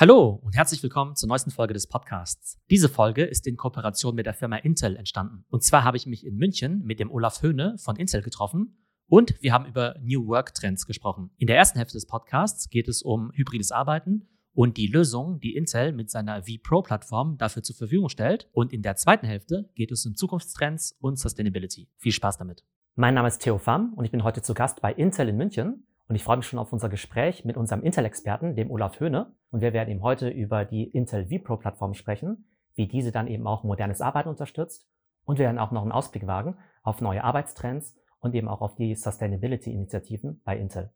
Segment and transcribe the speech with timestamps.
[0.00, 2.56] Hallo und herzlich willkommen zur neuesten Folge des Podcasts.
[2.70, 5.44] Diese Folge ist in Kooperation mit der Firma Intel entstanden.
[5.48, 9.34] Und zwar habe ich mich in München mit dem Olaf Höhne von Intel getroffen und
[9.42, 11.32] wir haben über New Work Trends gesprochen.
[11.36, 15.56] In der ersten Hälfte des Podcasts geht es um hybrides Arbeiten und die Lösung, die
[15.56, 18.48] Intel mit seiner vPro-Plattform dafür zur Verfügung stellt.
[18.52, 21.88] Und in der zweiten Hälfte geht es um Zukunftstrends und Sustainability.
[21.96, 22.62] Viel Spaß damit.
[22.94, 25.87] Mein Name ist Theo Pham und ich bin heute zu Gast bei Intel in München.
[26.08, 29.34] Und ich freue mich schon auf unser Gespräch mit unserem Intel-Experten, dem Olaf Höhne.
[29.50, 33.62] Und wir werden eben heute über die Intel vPro-Plattform sprechen, wie diese dann eben auch
[33.62, 34.88] modernes Arbeiten unterstützt.
[35.26, 38.74] Und wir werden auch noch einen Ausblick wagen auf neue Arbeitstrends und eben auch auf
[38.74, 40.90] die Sustainability-Initiativen bei Intel.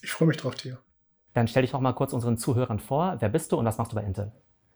[0.00, 0.76] Ich freue mich drauf, Theo.
[1.34, 3.16] Dann stell dich doch mal kurz unseren Zuhörern vor.
[3.18, 4.30] Wer bist du und was machst du bei Intel?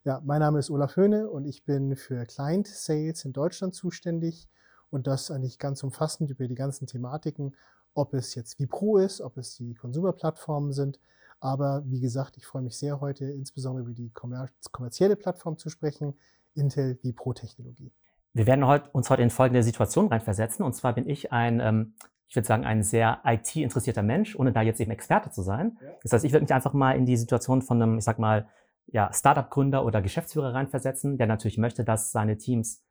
[0.04, 4.48] Ja, mein Name ist Olaf Höhne und ich bin für Client Sales in Deutschland zuständig
[4.90, 7.54] und das eigentlich ganz umfassend über die ganzen Thematiken
[7.96, 11.00] ob es jetzt Vipro ist, ob es die Consumer-Plattformen sind.
[11.40, 16.14] Aber wie gesagt, ich freue mich sehr heute insbesondere über die kommerzielle Plattform zu sprechen,
[16.54, 17.92] Intel Vipro-Technologie.
[18.32, 20.64] Wir werden uns heute in folgende Situation reinversetzen.
[20.64, 21.94] Und zwar bin ich ein, ähm,
[22.28, 25.78] ich würde sagen, ein sehr IT-interessierter Mensch, ohne da jetzt eben Experte zu sein.
[26.02, 28.48] Das heißt, ich würde mich einfach mal in die Situation von einem, ich sag mal,
[28.88, 32.85] ja, Startup-Gründer oder Geschäftsführer reinversetzen, der natürlich möchte, dass seine Teams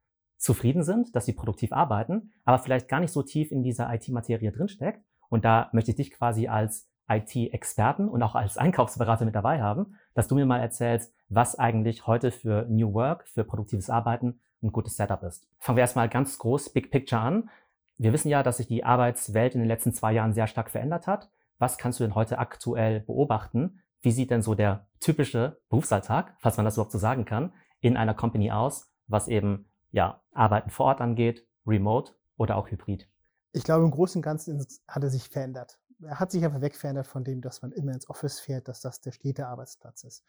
[0.45, 4.51] zufrieden sind, dass sie produktiv arbeiten, aber vielleicht gar nicht so tief in dieser IT-Materie
[4.51, 5.03] drinsteckt.
[5.27, 9.95] Und da möchte ich dich quasi als IT-Experten und auch als Einkaufsberater mit dabei haben,
[10.13, 14.71] dass du mir mal erzählst, was eigentlich heute für New Work, für produktives Arbeiten ein
[14.71, 15.47] gutes Setup ist.
[15.59, 17.49] Fangen wir erstmal ganz groß, Big Picture an.
[17.97, 21.07] Wir wissen ja, dass sich die Arbeitswelt in den letzten zwei Jahren sehr stark verändert
[21.07, 21.29] hat.
[21.57, 23.81] Was kannst du denn heute aktuell beobachten?
[24.01, 27.97] Wie sieht denn so der typische Berufsalltag, falls man das überhaupt so sagen kann, in
[27.97, 33.07] einer Company aus, was eben ja, Arbeiten vor Ort angeht, remote oder auch hybrid?
[33.53, 35.79] Ich glaube, im Großen und Ganzen hat er sich verändert.
[36.03, 38.99] Er hat sich einfach wegverändert von dem, dass man immer ins Office fährt, dass das
[38.99, 40.25] der stete Arbeitsplatz ist.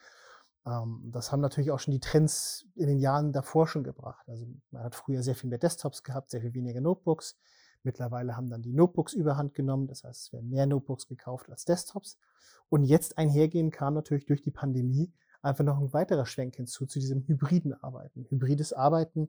[0.65, 4.29] Ähm, das haben natürlich auch schon die Trends in den Jahren davor schon gebracht.
[4.29, 7.37] Also man hat früher sehr viel mehr Desktops gehabt, sehr viel weniger Notebooks.
[7.83, 9.89] Mittlerweile haben dann die Notebooks überhand genommen.
[9.89, 12.21] Das heißt, es werden mehr Notebooks gekauft als Desktops.
[12.69, 17.01] Und jetzt einhergehen kam natürlich durch die Pandemie einfach noch ein weiterer Schwenk hinzu zu
[17.01, 18.27] diesem hybriden Arbeiten.
[18.29, 19.29] Hybrides Arbeiten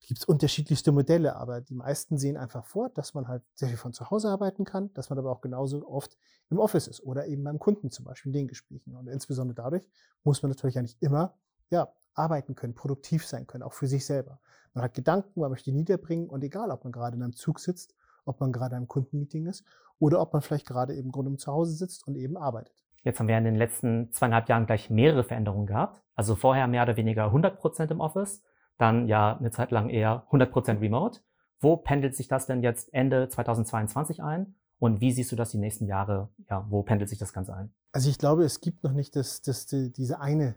[0.00, 3.76] gibt es unterschiedlichste Modelle, aber die meisten sehen einfach vor, dass man halt sehr viel
[3.76, 6.16] von zu Hause arbeiten kann, dass man aber auch genauso oft
[6.48, 8.96] im Office ist oder eben beim Kunden zum Beispiel in den Gesprächen.
[8.96, 9.88] Und insbesondere dadurch
[10.24, 11.34] muss man natürlich eigentlich immer
[11.70, 14.40] ja, arbeiten können, produktiv sein können, auch für sich selber.
[14.74, 17.60] Man hat Gedanken, man möchte die niederbringen und egal, ob man gerade in einem Zug
[17.60, 17.94] sitzt,
[18.24, 19.64] ob man gerade in einem Kundenmeeting ist
[19.98, 22.74] oder ob man vielleicht gerade eben Grund zu Hause sitzt und eben arbeitet.
[23.02, 26.02] Jetzt haben wir in den letzten zweieinhalb Jahren gleich mehrere Veränderungen gehabt.
[26.14, 28.42] Also vorher mehr oder weniger 100 Prozent im Office,
[28.80, 31.20] dann ja eine Zeit lang eher 100 Prozent remote.
[31.60, 34.54] Wo pendelt sich das denn jetzt Ende 2022 ein?
[34.78, 36.30] Und wie siehst du das die nächsten Jahre?
[36.48, 37.70] Ja, wo pendelt sich das Ganze ein?
[37.92, 40.54] Also ich glaube, es gibt noch nicht das, das, diese eine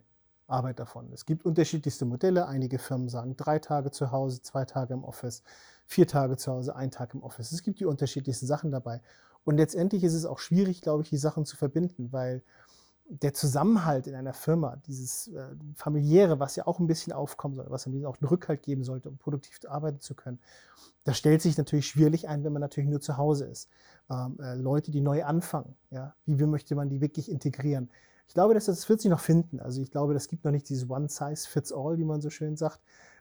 [0.48, 1.12] Arbeit davon.
[1.12, 2.48] Es gibt unterschiedlichste Modelle.
[2.48, 5.44] Einige Firmen sagen drei Tage zu Hause, zwei Tage im Office,
[5.86, 7.52] vier Tage zu Hause, ein Tag im Office.
[7.52, 9.02] Es gibt die unterschiedlichsten Sachen dabei.
[9.44, 12.44] Und letztendlich ist es auch schwierig, glaube ich, die Sachen zu verbinden, weil
[13.22, 17.66] der Zusammenhalt in einer Firma, dieses äh, familiäre, was ja auch ein bisschen aufkommen soll,
[17.69, 20.40] was einem auch einen Rückhalt geben sollte, um produktiv arbeiten zu können,
[21.03, 23.69] das stellt sich natürlich schwierig ein, wenn man natürlich nur zu Hause ist.
[24.09, 27.90] Ähm, äh, Leute, die neu anfangen, ja, wie möchte man die wirklich integrieren?
[28.28, 29.59] Ich glaube, das, das wird sich noch finden.
[29.59, 32.30] Also ich glaube, das gibt noch nicht dieses One Size Fits All, wie man so
[32.30, 32.80] schön sagt,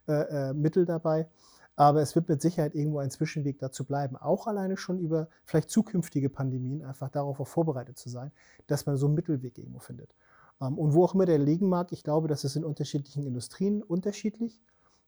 [0.09, 1.29] äh, äh Mittel dabei.
[1.75, 5.71] Aber es wird mit Sicherheit irgendwo ein Zwischenweg dazu bleiben, auch alleine schon über vielleicht
[5.71, 8.31] zukünftige Pandemien einfach darauf auch vorbereitet zu sein,
[8.67, 10.15] dass man so einen Mittelweg irgendwo findet.
[10.61, 13.83] Ähm, und wo auch immer der liegen mag, ich glaube, das ist in unterschiedlichen Industrien
[13.83, 14.61] unterschiedlich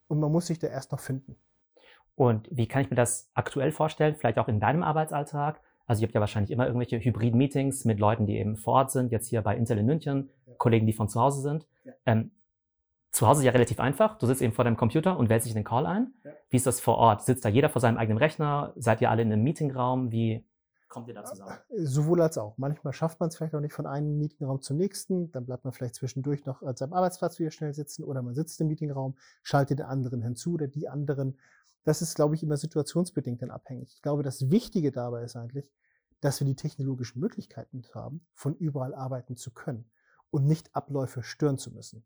[0.08, 1.36] und man muss sich da erst noch finden.
[2.16, 5.60] Und wie kann ich mir das aktuell vorstellen, vielleicht auch in deinem Arbeitsalltag?
[5.86, 9.12] Also ihr habt ja wahrscheinlich immer irgendwelche Hybrid-Meetings mit Leuten, die eben vor Ort sind,
[9.12, 10.54] jetzt hier bei Intel in München, ja.
[10.56, 11.66] Kollegen, die von zu Hause sind.
[11.84, 11.92] Ja.
[12.06, 12.30] Ähm,
[13.14, 14.18] zu Hause ist ja relativ einfach.
[14.18, 16.12] Du sitzt eben vor deinem Computer und wählst dich in den Call ein.
[16.24, 16.32] Ja.
[16.50, 17.22] Wie ist das vor Ort?
[17.22, 18.72] Sitzt da jeder vor seinem eigenen Rechner?
[18.76, 20.10] Seid ihr alle in einem Meetingraum?
[20.10, 20.44] Wie
[20.88, 21.52] kommt ihr da zusammen?
[21.68, 22.58] Äh, sowohl als auch.
[22.58, 25.30] Manchmal schafft man es vielleicht auch nicht von einem Meetingraum zum nächsten.
[25.30, 28.60] Dann bleibt man vielleicht zwischendurch noch an seinem Arbeitsplatz wieder schnell sitzen oder man sitzt
[28.60, 29.14] im Meetingraum,
[29.44, 31.38] schaltet den anderen hinzu oder die anderen.
[31.84, 33.92] Das ist, glaube ich, immer situationsbedingt dann abhängig.
[33.94, 35.70] Ich glaube, das Wichtige dabei ist eigentlich,
[36.20, 39.84] dass wir die technologischen Möglichkeiten haben, von überall arbeiten zu können
[40.30, 42.04] und nicht Abläufe stören zu müssen.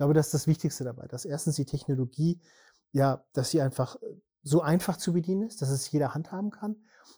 [0.00, 2.40] Ich glaube, das ist das Wichtigste dabei, dass erstens die Technologie,
[2.90, 4.06] ja, dass sie einfach äh,
[4.42, 6.76] so einfach zu bedienen ist, dass es jeder handhaben kann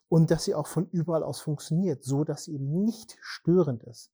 [0.09, 4.11] und dass sie auch von überall aus funktioniert, so dass sie eben nicht störend ist.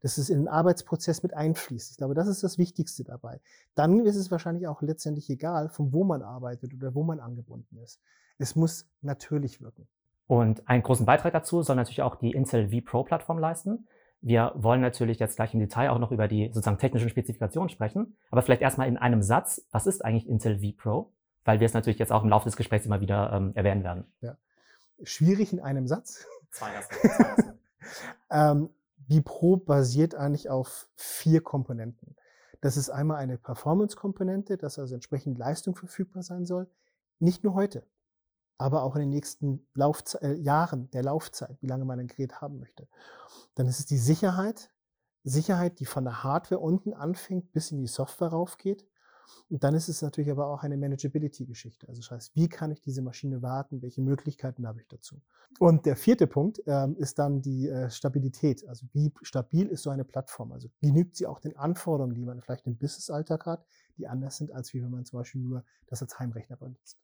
[0.00, 1.92] Dass es in den Arbeitsprozess mit einfließt.
[1.92, 3.40] Ich glaube, das ist das Wichtigste dabei.
[3.74, 7.78] Dann ist es wahrscheinlich auch letztendlich egal, von wo man arbeitet oder wo man angebunden
[7.78, 8.02] ist.
[8.36, 9.88] Es muss natürlich wirken.
[10.26, 13.88] Und einen großen Beitrag dazu soll natürlich auch die Intel vPro-Plattform leisten.
[14.22, 18.16] Wir wollen natürlich jetzt gleich im Detail auch noch über die sozusagen technischen Spezifikationen sprechen,
[18.30, 21.12] aber vielleicht erstmal in einem Satz, was ist eigentlich Intel vPro?
[21.44, 24.04] Weil wir es natürlich jetzt auch im Laufe des Gesprächs immer wieder ähm, erwähnen werden.
[24.20, 24.36] Ja.
[25.02, 26.26] Schwierig in einem Satz.
[26.50, 27.58] Zwei Sätze.
[28.30, 28.68] ähm,
[29.08, 32.14] vPro basiert eigentlich auf vier Komponenten.
[32.60, 36.68] Das ist einmal eine Performance-Komponente, dass also entsprechend Leistung verfügbar sein soll.
[37.18, 37.84] Nicht nur heute,
[38.60, 42.42] aber auch in den nächsten Laufze äh, Jahren der Laufzeit, wie lange man ein Gerät
[42.42, 42.86] haben möchte.
[43.54, 44.70] Dann ist es die Sicherheit.
[45.24, 48.86] Sicherheit, die von der Hardware unten anfängt, bis in die Software raufgeht.
[49.48, 51.88] Und dann ist es natürlich aber auch eine Manageability-Geschichte.
[51.88, 53.80] Also das heißt, wie kann ich diese Maschine warten?
[53.80, 55.22] Welche Möglichkeiten habe ich dazu?
[55.58, 58.66] Und der vierte Punkt ähm, ist dann die äh, Stabilität.
[58.68, 60.52] Also wie stabil ist so eine Plattform?
[60.52, 63.64] Also genügt sie auch den Anforderungen, die man vielleicht im Business-Alltag hat,
[63.96, 66.98] die anders sind, als wie wenn man zum Beispiel nur das als Heimrechner benutzt.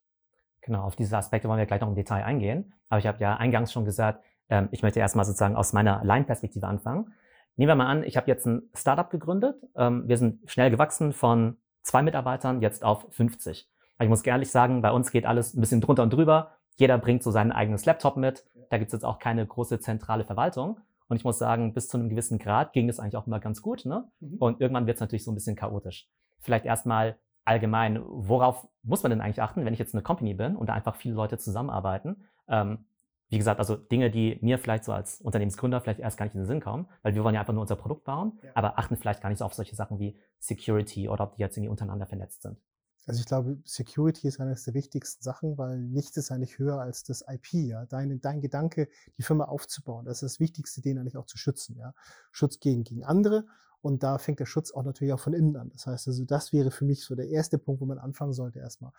[0.67, 2.73] Genau, auf diese Aspekte wollen wir gleich noch im Detail eingehen.
[2.89, 6.67] Aber ich habe ja eingangs schon gesagt, ähm, ich möchte erstmal sozusagen aus meiner Line-Perspektive
[6.67, 7.13] anfangen.
[7.55, 9.55] Nehmen wir mal an, ich habe jetzt ein Startup gegründet.
[9.77, 13.69] Ähm, wir sind schnell gewachsen von zwei Mitarbeitern jetzt auf 50.
[13.95, 16.51] Aber ich muss ehrlich sagen, bei uns geht alles ein bisschen drunter und drüber.
[16.75, 18.43] Jeder bringt so sein eigenes Laptop mit.
[18.69, 20.81] Da gibt es jetzt auch keine große zentrale Verwaltung.
[21.07, 23.61] Und ich muss sagen, bis zu einem gewissen Grad ging es eigentlich auch immer ganz
[23.61, 23.85] gut.
[23.85, 24.03] Ne?
[24.19, 24.37] Mhm.
[24.39, 26.09] Und irgendwann wird es natürlich so ein bisschen chaotisch.
[26.41, 27.17] Vielleicht erstmal
[27.47, 30.73] allgemein, worauf muss man denn eigentlich achten, wenn ich jetzt eine Company bin und da
[30.73, 32.23] einfach viele Leute zusammenarbeiten?
[32.47, 32.85] Ähm,
[33.29, 36.41] wie gesagt, also Dinge, die mir vielleicht so als Unternehmensgründer vielleicht erst gar nicht in
[36.41, 38.51] den Sinn kommen, weil wir wollen ja einfach nur unser Produkt bauen, ja.
[38.55, 41.57] aber achten vielleicht gar nicht so auf solche Sachen wie Security oder ob die jetzt
[41.57, 42.57] irgendwie untereinander vernetzt sind.
[43.05, 47.03] Also ich glaube, Security ist eines der wichtigsten Sachen, weil nichts ist eigentlich höher als
[47.03, 47.85] das IP, ja.
[47.85, 51.77] Dein, dein Gedanke, die Firma aufzubauen, das ist das Wichtigste, den eigentlich auch zu schützen,
[51.77, 51.93] ja.
[52.31, 53.45] Schutz gegen, gegen andere
[53.81, 55.69] und da fängt der Schutz auch natürlich auch von innen an.
[55.71, 58.59] Das heißt also, das wäre für mich so der erste Punkt, wo man anfangen sollte
[58.59, 58.91] erstmal.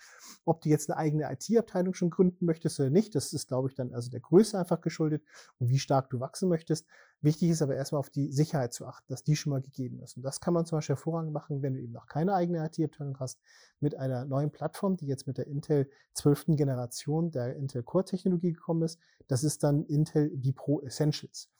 [0.44, 3.74] Ob du jetzt eine eigene IT-Abteilung schon gründen möchtest oder nicht, das ist, glaube ich,
[3.74, 5.22] dann also der Größe einfach geschuldet
[5.58, 6.86] und wie stark du wachsen möchtest.
[7.20, 10.16] Wichtig ist aber erstmal auf die Sicherheit zu achten, dass die schon mal gegeben ist.
[10.16, 13.18] Und das kann man zum Beispiel hervorragend machen, wenn du eben noch keine eigene IT-Abteilung
[13.18, 13.40] hast,
[13.80, 16.56] mit einer neuen Plattform, die jetzt mit der Intel 12.
[16.56, 19.00] Generation der Intel Core-Technologie gekommen ist.
[19.26, 21.50] Das ist dann Intel vPro Essentials.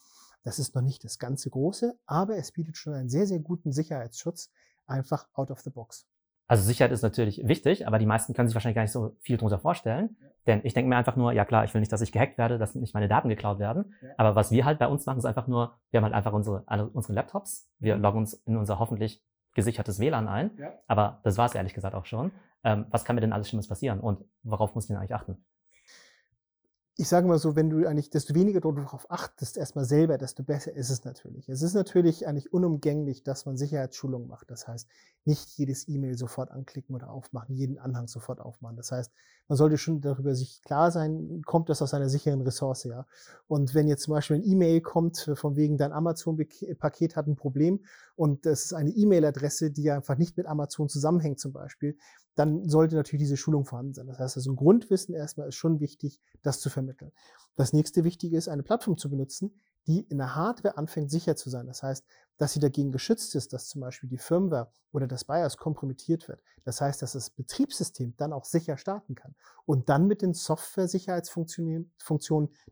[0.49, 3.71] Das ist noch nicht das ganze Große, aber es bietet schon einen sehr, sehr guten
[3.71, 4.51] Sicherheitsschutz,
[4.87, 6.07] einfach out of the box.
[6.47, 9.37] Also Sicherheit ist natürlich wichtig, aber die meisten können sich wahrscheinlich gar nicht so viel
[9.37, 10.17] darunter vorstellen.
[10.19, 10.27] Ja.
[10.47, 12.57] Denn ich denke mir einfach nur, ja klar, ich will nicht, dass ich gehackt werde,
[12.57, 13.93] dass nicht meine Daten geklaut werden.
[14.01, 14.09] Ja.
[14.17, 16.65] Aber was wir halt bei uns machen, ist einfach nur, wir haben halt einfach unsere,
[16.95, 19.23] unsere Laptops, wir loggen uns in unser hoffentlich
[19.53, 20.53] gesichertes WLAN ein.
[20.57, 20.73] Ja.
[20.87, 22.33] Aber das war es ehrlich gesagt auch schon.
[22.65, 25.45] Ähm, was kann mir denn alles Schlimmes passieren und worauf muss ich denn eigentlich achten?
[27.01, 30.43] Ich sage mal so, wenn du eigentlich, desto weniger du darauf achtest, erstmal selber, desto
[30.43, 31.49] besser ist es natürlich.
[31.49, 34.51] Es ist natürlich eigentlich unumgänglich, dass man Sicherheitsschulungen macht.
[34.51, 34.89] Das heißt,
[35.25, 38.77] nicht jedes E-Mail sofort anklicken oder aufmachen, jeden Anhang sofort aufmachen.
[38.77, 39.13] Das heißt,
[39.47, 43.07] man sollte schon darüber sich klar sein, kommt das aus einer sicheren Ressource, ja.
[43.47, 47.79] Und wenn jetzt zum Beispiel ein E-Mail kommt, von wegen dein Amazon-Paket hat ein Problem
[48.17, 51.97] und das ist eine E-Mail-Adresse, die einfach nicht mit Amazon zusammenhängt zum Beispiel,
[52.39, 54.07] dann sollte natürlich diese Schulung vorhanden sein.
[54.07, 57.11] Das heißt, also ein Grundwissen erstmal ist schon wichtig, das zu vermitteln.
[57.57, 61.51] Das nächste Wichtige ist, eine Plattform zu benutzen, die in der Hardware anfängt sicher zu
[61.51, 61.67] sein.
[61.67, 62.05] Das heißt,
[62.37, 66.41] dass sie dagegen geschützt ist, dass zum Beispiel die Firmware oder das BIOS kompromittiert wird.
[66.65, 69.35] Das heißt, dass das Betriebssystem dann auch sicher starten kann.
[69.67, 71.91] Und dann mit den Software-Sicherheitsfunktionen,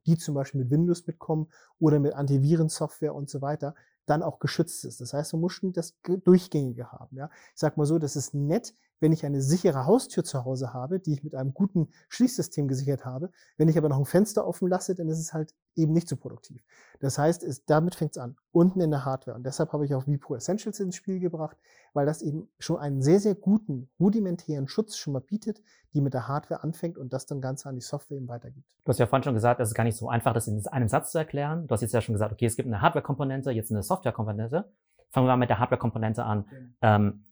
[0.07, 1.49] die zum Beispiel mit Windows mitkommen
[1.81, 3.75] oder mit Antivirensoftware und so weiter,
[4.07, 5.01] dann auch geschützt ist.
[5.01, 7.17] Das heißt, man muss schon das Durchgängige haben.
[7.17, 7.29] Ja?
[7.55, 11.01] Ich sage mal so, das ist nett, wenn ich eine sichere Haustür zu Hause habe,
[11.01, 13.31] die ich mit einem guten Schließsystem gesichert habe.
[13.57, 16.17] Wenn ich aber noch ein Fenster offen lasse, dann ist es halt eben nicht so
[16.17, 16.63] produktiv.
[17.01, 19.37] Das heißt, es, damit fängt es an, unten in der Hardware.
[19.37, 21.59] Und deshalb habe ich auch vPro Essentials ins Spiel gebracht,
[21.93, 25.61] weil das eben schon einen sehr, sehr guten, rudimentären Schutz schon mal bietet,
[25.93, 28.67] die mit der Hardware anfängt und das dann ganz an die Software eben weitergibt.
[28.85, 30.89] Du hast ja vorhin schon gesagt, es ist gar nicht so einfach, das in einem
[30.89, 31.67] Satz zu erklären.
[31.67, 34.71] Du hast jetzt ja schon gesagt, okay, es gibt eine Hardware-Komponente, jetzt eine Software-Komponente.
[35.11, 36.41] Fangen wir mal mit der Hardware-Komponente an.
[36.41, 36.67] Okay.
[36.83, 37.25] Ähm,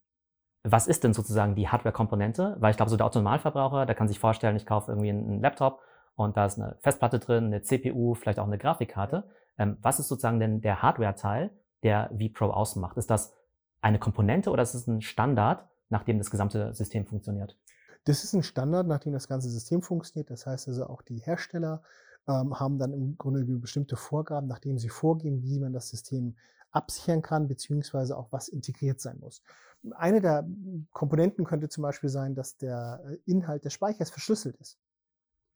[0.64, 2.56] was ist denn sozusagen die Hardware-Komponente?
[2.58, 5.80] Weil ich glaube, so der Autonomalverbraucher, der kann sich vorstellen, ich kaufe irgendwie einen Laptop
[6.16, 9.24] und da ist eine Festplatte drin, eine CPU, vielleicht auch eine Grafikkarte.
[9.58, 11.50] Ähm, was ist sozusagen denn der Hardware-Teil,
[11.82, 12.96] der vPro ausmacht?
[12.96, 13.34] Ist das
[13.82, 17.58] eine Komponente oder ist es ein Standard, nach dem das gesamte System funktioniert?
[18.04, 20.30] Das ist ein Standard, nach dem das ganze System funktioniert.
[20.30, 21.82] Das heißt also auch die Hersteller
[22.26, 26.36] ähm, haben dann im Grunde bestimmte Vorgaben, nachdem sie vorgehen, wie man das System
[26.74, 29.42] absichern kann, beziehungsweise auch was integriert sein muss.
[29.96, 30.46] Eine der
[30.92, 34.78] Komponenten könnte zum Beispiel sein, dass der äh, Inhalt des Speichers verschlüsselt ist.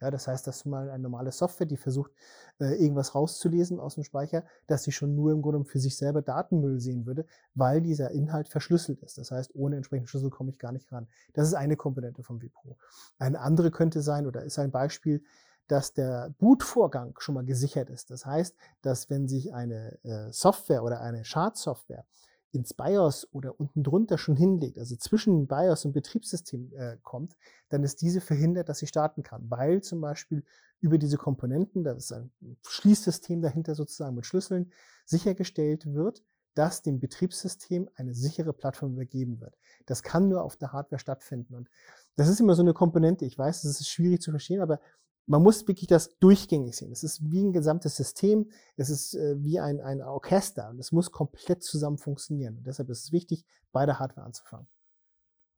[0.01, 2.13] Ja, das heißt, dass mal eine normale Software, die versucht,
[2.61, 6.23] äh, irgendwas rauszulesen aus dem Speicher, dass sie schon nur im Grunde für sich selber
[6.23, 9.19] Datenmüll sehen würde, weil dieser Inhalt verschlüsselt ist.
[9.19, 11.09] Das heißt, ohne entsprechenden Schlüssel komme ich gar nicht ran.
[11.33, 12.77] Das ist eine Komponente vom vPro.
[13.19, 15.25] Eine andere könnte sein oder ist ein Beispiel,
[15.69, 18.11] dass der Bootvorgang schon mal gesichert ist.
[18.11, 22.05] Das heißt, dass wenn sich eine äh, Software oder eine Schadsoftware
[22.53, 27.37] ins BIOS oder unten drunter schon hinlegt, also zwischen BIOS und Betriebssystem äh, kommt,
[27.69, 30.45] dann ist diese verhindert, dass sie starten kann, weil zum Beispiel
[30.81, 32.31] über diese Komponenten, da ist ein
[32.67, 34.73] Schließsystem dahinter sozusagen mit Schlüsseln,
[35.05, 36.23] sichergestellt wird,
[36.55, 39.57] dass dem Betriebssystem eine sichere Plattform übergeben wird.
[39.87, 41.55] Das kann nur auf der Hardware stattfinden.
[41.55, 41.69] Und
[42.17, 43.25] das ist immer so eine Komponente.
[43.27, 44.81] Ich weiß, das ist schwierig zu verstehen, aber
[45.29, 46.91] man muss wirklich das durchgängig sehen.
[46.91, 50.91] Es ist wie ein gesamtes System, es ist äh, wie ein, ein Orchester und es
[50.91, 52.57] muss komplett zusammen funktionieren.
[52.57, 54.67] Und deshalb ist es wichtig, bei der Hardware anzufangen.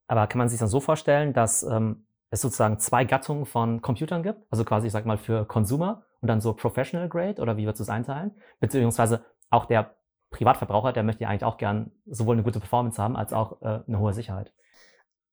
[0.08, 4.24] Aber kann man sich dann so vorstellen, dass ähm, es sozusagen zwei Gattungen von Computern
[4.24, 4.44] gibt?
[4.50, 7.78] Also quasi, ich sag mal, für Consumer und dann so Professional Grade oder wie würdest
[7.78, 8.32] du es einteilen?
[8.58, 9.94] Beziehungsweise auch der
[10.30, 13.82] Privatverbraucher, der möchte ja eigentlich auch gern sowohl eine gute Performance haben als auch äh,
[13.86, 14.52] eine hohe Sicherheit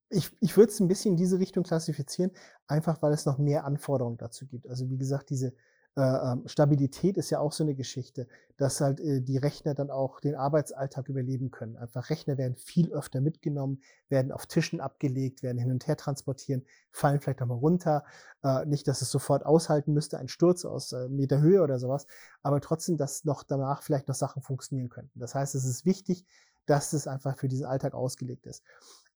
[0.10, 2.32] ich, ich würde es ein bisschen in diese Richtung klassifizieren,
[2.68, 4.68] einfach weil es noch mehr Anforderungen dazu gibt.
[4.68, 5.54] Also wie gesagt, diese
[5.98, 9.90] äh, ähm, Stabilität ist ja auch so eine Geschichte, dass halt äh, die Rechner dann
[9.90, 11.76] auch den Arbeitsalltag überleben können.
[11.76, 16.64] Einfach Rechner werden viel öfter mitgenommen, werden auf Tischen abgelegt, werden hin und her transportieren,
[16.92, 18.06] fallen vielleicht auch mal runter.
[18.44, 22.06] Äh, nicht, dass es sofort aushalten müsste, ein Sturz aus äh, Meter Höhe oder sowas,
[22.44, 25.20] aber trotzdem, dass noch danach vielleicht noch Sachen funktionieren könnten.
[25.20, 26.26] Das heißt, es ist wichtig,
[26.68, 28.62] dass es einfach für diesen Alltag ausgelegt ist.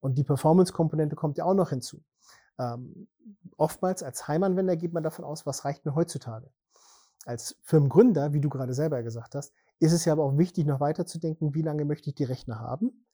[0.02, 2.04] Und die Performance-Komponente kommt ja auch noch hinzu.
[2.60, 3.08] Ähm,
[3.58, 6.52] oftmals als Heimanwender geht man davon aus, was reicht mir heutzutage.
[7.26, 10.80] Als Firmengründer, wie du gerade selber gesagt hast, ist es ja aber auch wichtig, noch
[10.80, 13.06] weiter zu denken, wie lange möchte ich die Rechner haben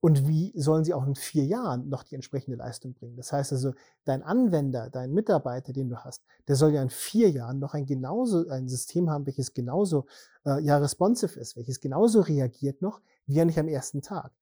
[0.00, 3.16] und wie sollen sie auch in vier Jahren noch die entsprechende Leistung bringen.
[3.16, 7.30] Das heißt also, dein Anwender, dein Mitarbeiter, den du hast, der soll ja in vier
[7.30, 10.06] Jahren noch ein genauso ein System haben, welches genauso
[10.44, 14.32] äh, ja responsive ist, welches genauso reagiert noch, wie er nicht am ersten Tag.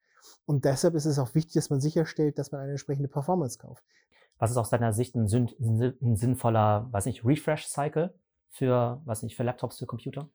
[0.47, 3.85] Und deshalb ist es auch wichtig, dass man sicherstellt, dass man eine entsprechende Performance kauft.
[4.39, 8.15] Was ist aus deiner Sicht ein, ein sinnvoller, weiß nicht, Refresh-Cycle
[8.51, 10.29] für, weiß nicht, für Laptops, für Computer?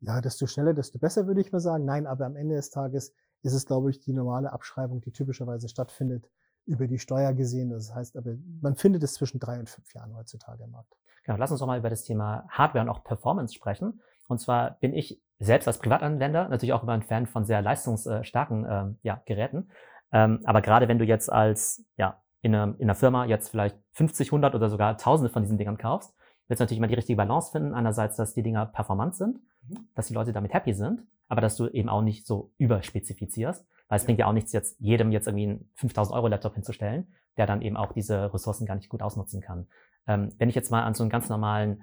[0.00, 1.84] Ja, desto schneller, desto besser, würde ich mal sagen.
[1.84, 5.68] Nein, aber am Ende des Tages ist es, glaube ich, die normale Abschreibung, die typischerweise
[5.68, 6.28] stattfindet,
[6.66, 7.70] über die Steuer gesehen.
[7.70, 10.92] Das heißt aber, man findet es zwischen drei und fünf Jahren heutzutage im Markt.
[11.24, 14.00] Genau, lass uns doch mal über das Thema Hardware und auch Performance sprechen.
[14.28, 18.66] Und zwar bin ich selbst als Privatanwender natürlich auch immer ein Fan von sehr leistungsstarken
[18.68, 19.70] ähm, ja, Geräten.
[20.12, 23.76] Ähm, aber gerade wenn du jetzt als, ja, in, einer, in einer Firma jetzt vielleicht
[23.92, 26.14] 50, 100 oder sogar Tausende von diesen Dingern kaufst,
[26.48, 27.74] willst du natürlich immer die richtige Balance finden.
[27.74, 29.88] Einerseits, dass die Dinger performant sind, mhm.
[29.94, 33.66] dass die Leute damit happy sind, aber dass du eben auch nicht so überspezifizierst.
[33.88, 34.06] Weil es ja.
[34.06, 37.62] bringt ja auch nichts, jetzt jedem jetzt irgendwie einen 5000 Euro Laptop hinzustellen, der dann
[37.62, 39.66] eben auch diese Ressourcen gar nicht gut ausnutzen kann.
[40.06, 41.82] Ähm, wenn ich jetzt mal an so einen ganz normalen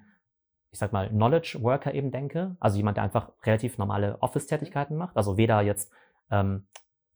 [0.74, 5.16] ich sag mal, Knowledge Worker eben denke, also jemand, der einfach relativ normale Office-Tätigkeiten macht,
[5.16, 5.92] also weder jetzt
[6.32, 6.66] ähm,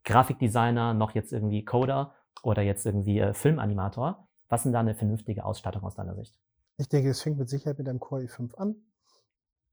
[0.06, 4.28] Grafikdesigner noch jetzt irgendwie Coder oder jetzt irgendwie äh, Filmanimator.
[4.48, 6.38] Was sind da eine vernünftige Ausstattung aus deiner Sicht?
[6.78, 8.76] Ich denke, es fängt mit Sicherheit mit einem Core i5 an.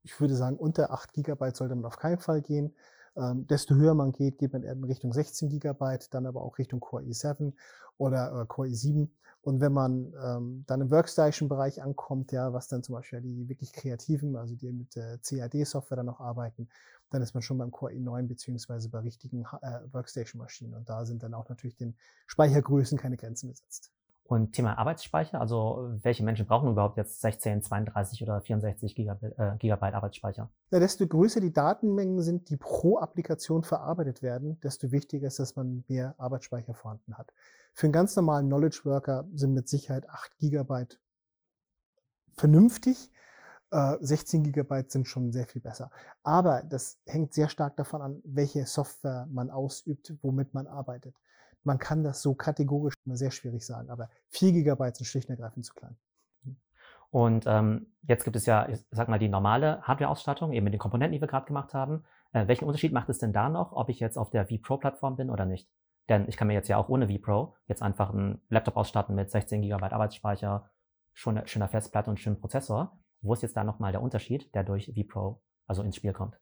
[0.03, 2.75] Ich würde sagen, unter 8 GB sollte man auf keinen Fall gehen.
[3.17, 6.81] Ähm, desto höher man geht, geht man in Richtung 16 GB, dann aber auch Richtung
[6.81, 7.53] Core i7
[7.97, 9.09] oder äh, Core i7.
[9.43, 13.75] Und wenn man ähm, dann im Workstation-Bereich ankommt, ja, was dann zum Beispiel die wirklich
[13.75, 16.69] kreativen, also die mit äh, CAD-Software dann noch arbeiten,
[17.11, 20.75] dann ist man schon beim Core i9 beziehungsweise bei richtigen äh, Workstation-Maschinen.
[20.75, 21.95] Und da sind dann auch natürlich den
[22.27, 23.93] Speichergrößen keine Grenzen gesetzt.
[24.27, 29.57] Und Thema Arbeitsspeicher, also welche Menschen brauchen überhaupt jetzt 16, 32 oder 64 Gigabyte, äh,
[29.59, 30.51] Gigabyte Arbeitsspeicher?
[30.71, 35.57] Ja, desto größer die Datenmengen sind, die pro Applikation verarbeitet werden, desto wichtiger ist, dass
[35.57, 37.35] man mehr Arbeitsspeicher vorhanden hat.
[37.75, 40.99] Für einen ganz normalen Knowledge Worker sind mit Sicherheit 8 Gigabyte
[42.33, 43.11] vernünftig.
[43.71, 45.91] 16 äh, Gigabyte sind schon sehr viel besser.
[46.23, 51.15] Aber das hängt sehr stark davon an, welche Software man ausübt, womit man arbeitet.
[51.65, 55.37] Man kann das so kategorisch immer sehr schwierig sagen, aber 4 Gigabyte sind schlicht und
[55.37, 55.97] ergreifend zu klein.
[57.11, 60.81] Und ähm, jetzt gibt es ja, ich sag mal, die normale Hardware-Ausstattung, eben mit den
[60.81, 62.05] Komponenten, die wir gerade gemacht haben.
[62.33, 65.31] Äh, welchen Unterschied macht es denn da noch, ob ich jetzt auf der vPro-Plattform bin
[65.31, 65.71] oder nicht?
[66.09, 69.31] Denn ich kann mir jetzt ja auch ohne vPro jetzt einfach einen Laptop ausstatten mit
[69.31, 70.69] 16 GB Arbeitsspeicher,
[71.13, 72.99] schon schöner Festplatte und schönen Prozessor.
[73.21, 76.39] Wo ist jetzt da nochmal der Unterschied, der durch vPro also ins Spiel kommt?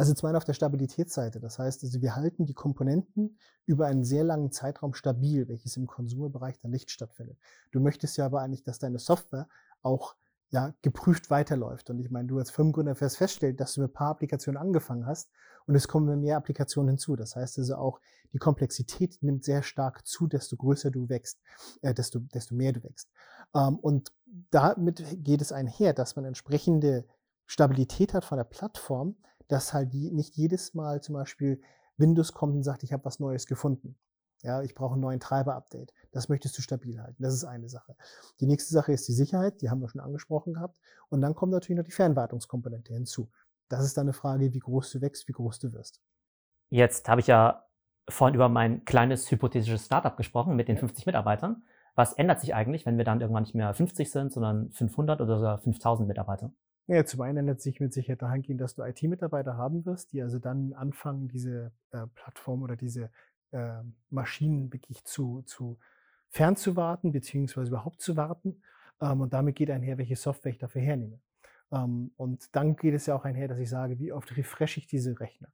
[0.00, 1.40] Also zum einen auf der Stabilitätsseite.
[1.40, 5.86] Das heißt, also wir halten die Komponenten über einen sehr langen Zeitraum stabil, welches im
[5.86, 7.36] Konsumerbereich dann nicht stattfindet.
[7.70, 9.46] Du möchtest ja aber eigentlich, dass deine Software
[9.82, 10.16] auch
[10.48, 11.90] ja, geprüft weiterläuft.
[11.90, 15.04] Und ich meine, du als Firmengründer wirst feststellen, dass du mit ein paar Applikationen angefangen
[15.04, 15.30] hast
[15.66, 17.14] und es kommen mehr Applikationen hinzu.
[17.14, 18.00] Das heißt also auch,
[18.32, 21.42] die Komplexität nimmt sehr stark zu, desto größer du wächst,
[21.82, 23.10] äh, desto, desto mehr du wächst.
[23.54, 24.14] Ähm, und
[24.50, 27.04] damit geht es einher, dass man entsprechende
[27.44, 29.16] Stabilität hat von der Plattform,
[29.50, 31.60] dass halt nicht jedes Mal zum Beispiel
[31.96, 33.96] Windows kommt und sagt, ich habe was Neues gefunden.
[34.42, 35.92] Ja, ich brauche einen neuen Treiber-Update.
[36.12, 37.22] Das möchtest du stabil halten.
[37.22, 37.94] Das ist eine Sache.
[38.40, 40.78] Die nächste Sache ist die Sicherheit, die haben wir schon angesprochen gehabt.
[41.10, 43.28] Und dann kommt natürlich noch die Fernwartungskomponente hinzu.
[43.68, 46.00] Das ist dann eine Frage, wie groß du wächst, wie groß du wirst.
[46.70, 47.66] Jetzt habe ich ja
[48.08, 51.64] vorhin über mein kleines hypothetisches Startup gesprochen mit den 50 Mitarbeitern.
[51.94, 55.36] Was ändert sich eigentlich, wenn wir dann irgendwann nicht mehr 50 sind, sondern 500 oder
[55.36, 56.52] sogar 5000 Mitarbeiter?
[56.86, 60.38] Ja, zum einen ändert sich mit Sicherheit dahingehend, dass du IT-Mitarbeiter haben wirst, die also
[60.38, 63.10] dann anfangen, diese äh, Plattform oder diese
[63.52, 65.78] äh, Maschinen wirklich zu, zu
[66.30, 68.62] fernzuwarten, beziehungsweise überhaupt zu warten.
[69.00, 71.20] Ähm, und damit geht einher, welche Software ich dafür hernehme.
[71.72, 74.86] Ähm, und dann geht es ja auch einher, dass ich sage, wie oft refreshe ich
[74.88, 75.48] diese Rechner?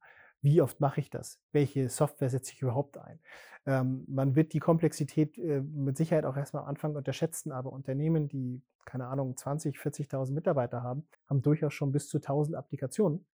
[0.47, 1.41] Wie oft mache ich das?
[1.51, 3.19] Welche Software setze ich überhaupt ein?
[3.65, 8.29] Ähm, man wird die Komplexität äh, mit Sicherheit auch erstmal am Anfang unterschätzen, aber Unternehmen,
[8.29, 13.25] die, keine Ahnung, 20, 40.000 Mitarbeiter haben, haben durchaus schon bis zu 1000 Applikationen,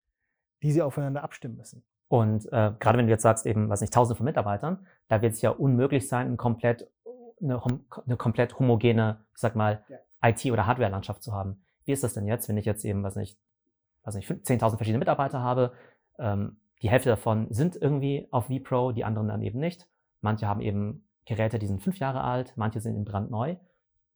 [0.63, 1.83] die sie aufeinander abstimmen müssen.
[2.07, 5.33] Und äh, gerade wenn du jetzt sagst, eben, was nicht, tausende von Mitarbeitern, da wird
[5.33, 6.89] es ja unmöglich sein, ein komplett,
[7.39, 7.61] eine,
[8.07, 9.99] eine komplett homogene, ich sag mal, ja.
[10.31, 11.63] IT- oder Hardware-Landschaft zu haben.
[11.85, 13.37] Wie ist das denn jetzt, wenn ich jetzt eben, was nicht,
[14.01, 15.73] was nicht, 10.000 verschiedene Mitarbeiter habe,
[16.17, 19.87] ähm, die Hälfte davon sind irgendwie auf vPro, die anderen dann eben nicht.
[20.19, 23.55] Manche haben eben Geräte, die sind fünf Jahre alt, manche sind eben brandneu.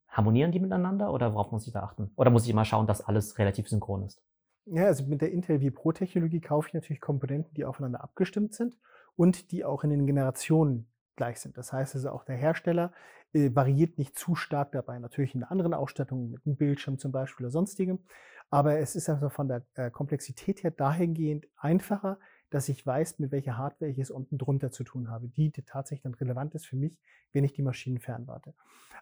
[0.06, 2.10] Harmonieren die miteinander oder worauf muss ich da achten?
[2.16, 4.22] Oder muss ich immer schauen, dass alles relativ synchron ist?
[4.66, 8.76] Ja, also mit der Intel vPro-Technologie kaufe ich natürlich Komponenten, die aufeinander abgestimmt sind
[9.16, 11.56] und die auch in den Generationen gleich sind.
[11.56, 12.92] Das heißt also auch der Hersteller
[13.32, 14.98] äh, variiert nicht zu stark dabei.
[14.98, 17.98] Natürlich in anderen Ausstattungen mit einem Bildschirm zum Beispiel oder sonstigem.
[18.50, 22.18] Aber es ist also von der äh, Komplexität her dahingehend einfacher,
[22.50, 26.02] dass ich weiß, mit welcher Hardware ich es unten drunter zu tun habe, die tatsächlich
[26.02, 26.98] dann relevant ist für mich,
[27.32, 28.54] wenn ich die Maschinen fernwarte.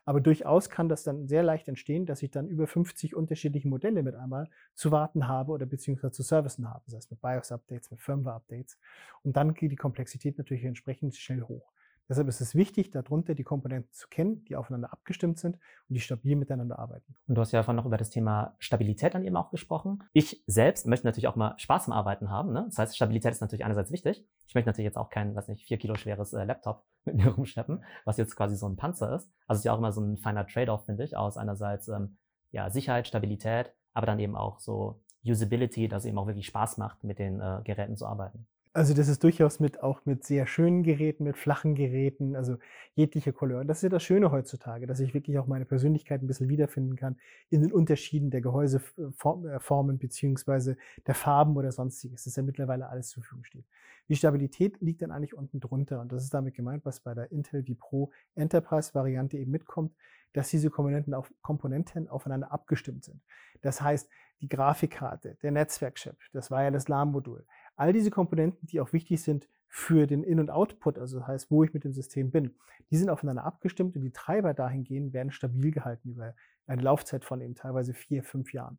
[0.04, 4.02] Aber durchaus kann das dann sehr leicht entstehen, dass ich dann über 50 unterschiedliche Modelle
[4.02, 8.00] mit einmal zu warten habe oder beziehungsweise zu servicen habe, das heißt mit BIOS-Updates, mit
[8.00, 8.78] Firmware-Updates.
[9.22, 11.72] Und dann geht die Komplexität natürlich entsprechend schnell hoch.
[12.08, 15.56] Deshalb ist es wichtig, darunter die Komponenten zu kennen, die aufeinander abgestimmt sind
[15.88, 17.16] und die stabil miteinander arbeiten.
[17.26, 20.04] Und du hast ja vorhin noch über das Thema Stabilität dann eben auch gesprochen.
[20.12, 22.52] Ich selbst möchte natürlich auch mal Spaß am Arbeiten haben.
[22.52, 22.64] Ne?
[22.68, 24.24] Das heißt, Stabilität ist natürlich einerseits wichtig.
[24.46, 27.28] Ich möchte natürlich jetzt auch kein, was nicht, vier Kilo schweres äh, Laptop mit mir
[27.28, 29.30] rumschleppen, was jetzt quasi so ein Panzer ist.
[29.46, 32.18] Also es ist ja auch immer so ein feiner Trade-off, finde ich, aus einerseits ähm,
[32.52, 36.78] ja, Sicherheit, Stabilität, aber dann eben auch so Usability, dass es eben auch wirklich Spaß
[36.78, 38.46] macht, mit den äh, Geräten zu arbeiten.
[38.76, 42.58] Also das ist durchaus mit auch mit sehr schönen Geräten, mit flachen Geräten, also
[42.94, 43.64] jegliche Couleur.
[43.64, 46.94] Das ist ja das Schöne heutzutage, dass ich wirklich auch meine Persönlichkeit ein bisschen wiederfinden
[46.94, 47.16] kann
[47.48, 52.24] in den Unterschieden der Gehäuseformen beziehungsweise der Farben oder sonstiges.
[52.24, 53.64] Das ja mittlerweile alles zur Verfügung steht.
[54.10, 57.32] Die Stabilität liegt dann eigentlich unten drunter und das ist damit gemeint, was bei der
[57.32, 59.94] Intel Pro Enterprise Variante eben mitkommt,
[60.34, 63.22] dass diese Komponenten, auf, Komponenten aufeinander abgestimmt sind.
[63.62, 64.10] Das heißt,
[64.42, 70.06] die Grafikkarte, der Netzwerkchip, das Wireless LAN-Modul, All diese Komponenten, die auch wichtig sind für
[70.06, 72.54] den In- und Output, also das heißt, wo ich mit dem System bin,
[72.90, 76.34] die sind aufeinander abgestimmt und die Treiber dahingehend werden stabil gehalten über
[76.66, 78.78] eine Laufzeit von eben teilweise vier, fünf Jahren.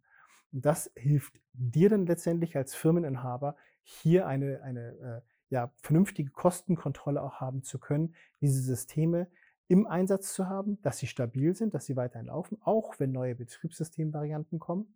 [0.51, 7.21] Und das hilft dir dann letztendlich als Firmeninhaber, hier eine, eine äh, ja, vernünftige Kostenkontrolle
[7.21, 9.27] auch haben zu können, diese Systeme
[9.67, 13.35] im Einsatz zu haben, dass sie stabil sind, dass sie weiterhin laufen, auch wenn neue
[13.35, 14.93] Betriebssystemvarianten kommen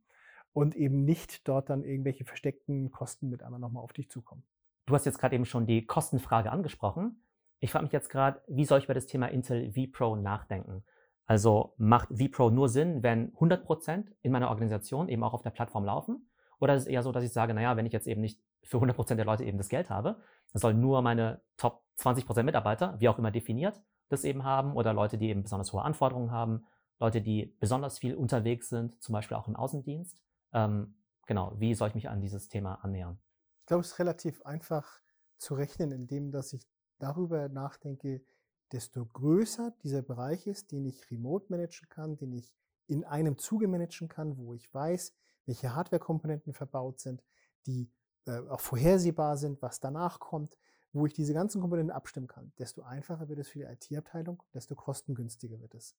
[0.53, 4.43] und eben nicht dort dann irgendwelche versteckten Kosten mit einmal nochmal auf dich zukommen.
[4.85, 7.23] Du hast jetzt gerade eben schon die Kostenfrage angesprochen.
[7.59, 10.83] Ich frage mich jetzt gerade, wie soll ich über das Thema Intel vPro nachdenken?
[11.25, 15.85] Also macht vPro nur Sinn, wenn 100% in meiner Organisation eben auch auf der Plattform
[15.85, 16.27] laufen?
[16.59, 18.77] Oder ist es eher so, dass ich sage, naja, wenn ich jetzt eben nicht für
[18.77, 20.17] 100% der Leute eben das Geld habe,
[20.51, 24.93] dann sollen nur meine Top 20% Mitarbeiter, wie auch immer definiert, das eben haben oder
[24.93, 26.65] Leute, die eben besonders hohe Anforderungen haben,
[26.99, 30.21] Leute, die besonders viel unterwegs sind, zum Beispiel auch im Außendienst.
[30.53, 30.95] Ähm,
[31.27, 33.19] genau, wie soll ich mich an dieses Thema annähern?
[33.61, 35.01] Ich glaube, es ist relativ einfach
[35.37, 36.67] zu rechnen, indem dass ich
[36.99, 38.23] darüber nachdenke,
[38.71, 42.53] desto größer dieser Bereich ist, den ich remote managen kann, den ich
[42.87, 45.13] in einem Zuge managen kann, wo ich weiß,
[45.45, 47.23] welche Hardware-Komponenten verbaut sind,
[47.65, 47.91] die
[48.25, 50.57] äh, auch vorhersehbar sind, was danach kommt,
[50.93, 54.75] wo ich diese ganzen Komponenten abstimmen kann, desto einfacher wird es für die IT-Abteilung, desto
[54.75, 55.95] kostengünstiger wird es.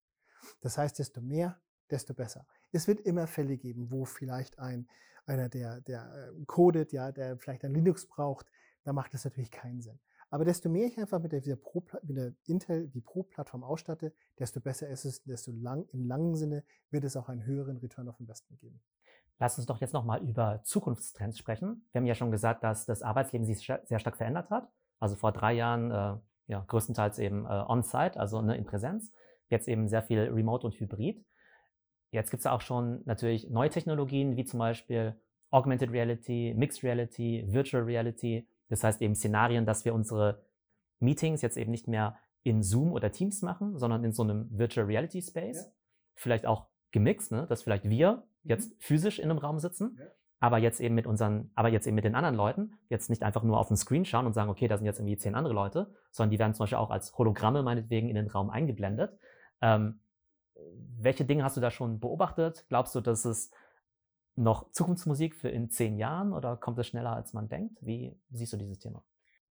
[0.61, 2.47] Das heißt, desto mehr desto besser.
[2.73, 4.89] Es wird immer Fälle geben, wo vielleicht ein,
[5.27, 8.47] einer, der, der äh, codet, ja, der vielleicht ein Linux braucht,
[8.85, 9.99] da macht das natürlich keinen Sinn.
[10.31, 14.61] Aber desto mehr ich einfach mit der, Pro, mit der Intel die Pro-Plattform ausstatte, desto
[14.61, 18.19] besser ist es, desto lang, im langen Sinne wird es auch einen höheren Return of
[18.19, 18.81] Investment geben.
[19.39, 21.87] Lass uns doch jetzt nochmal über Zukunftstrends sprechen.
[21.93, 24.71] Wir haben ja schon gesagt, dass das Arbeitsleben sich sehr stark verändert hat.
[25.01, 26.17] Also vor drei Jahren äh,
[26.47, 29.13] ja, größtenteils eben äh, on-site, also ne, in Präsenz.
[29.49, 31.23] Jetzt eben sehr viel remote und hybrid.
[32.13, 35.17] Jetzt gibt es auch schon natürlich neue Technologien, wie zum Beispiel
[35.51, 38.47] Augmented Reality, Mixed Reality, Virtual Reality.
[38.69, 40.43] Das heißt eben Szenarien, dass wir unsere
[41.01, 44.87] Meetings jetzt eben nicht mehr in Zoom oder Teams machen, sondern in so einem Virtual
[44.87, 45.65] Reality Space.
[45.65, 45.73] Ja.
[46.15, 47.47] Vielleicht auch gemixt, ne?
[47.49, 48.51] dass vielleicht wir mhm.
[48.51, 50.07] jetzt physisch in einem Raum sitzen, ja.
[50.41, 53.43] aber jetzt eben mit unseren, aber jetzt eben mit den anderen Leuten, jetzt nicht einfach
[53.43, 55.95] nur auf den Screen schauen und sagen, okay, da sind jetzt irgendwie zehn andere Leute,
[56.11, 59.19] sondern die werden zum Beispiel auch als Hologramme meinetwegen in den Raum eingeblendet.
[59.63, 60.01] Ähm,
[60.99, 62.65] welche Dinge hast du da schon beobachtet?
[62.69, 63.51] Glaubst du, dass es
[64.37, 67.79] noch Zukunftsmusik für in zehn Jahren oder kommt es schneller, als man denkt?
[67.85, 69.05] Wie siehst du dieses Thema?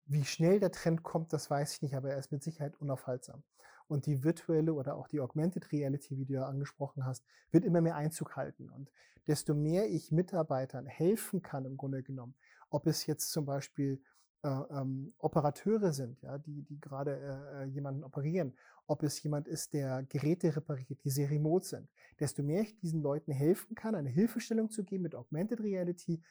[0.06, 3.42] Wie schnell der Trend kommt, das weiß ich nicht, aber er ist mit Sicherheit unaufhaltsam.
[3.86, 7.80] Und die virtuelle oder auch die Augmented Reality, wie du ja angesprochen hast, wird immer
[7.80, 8.68] mehr Einzug halten.
[8.70, 8.90] Und
[9.26, 12.34] desto mehr ich Mitarbeitern helfen kann, im Grunde genommen,
[12.70, 14.02] ob es jetzt zum Beispiel
[14.44, 18.54] äh, ähm, Operateure sind, ja, die, die gerade äh, äh, jemanden operieren,
[18.87, 21.88] ob es jemand ist, der Geräte repariert, die sehr remote sind.
[22.20, 26.22] Desto mehr ich diesen Leuten helfen kann, eine Hilfestellung zu geben mit Augmented Reality,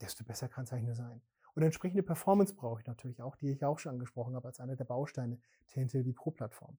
[0.00, 1.20] desto besser kann es eigentlich nur sein.
[1.54, 4.76] Und entsprechende Performance brauche ich natürlich auch, die ich auch schon angesprochen habe, als einer
[4.76, 5.40] der Bausteine
[5.74, 6.78] der Intel Pro Plattform.